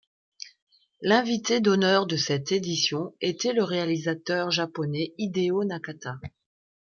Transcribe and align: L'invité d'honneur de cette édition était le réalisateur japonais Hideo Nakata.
L'invité 1.03 1.59
d'honneur 1.59 2.07
de 2.07 2.17
cette 2.17 2.51
édition 2.51 3.13
était 3.21 3.53
le 3.53 3.63
réalisateur 3.63 4.49
japonais 4.49 5.13
Hideo 5.19 5.63
Nakata. 5.63 6.15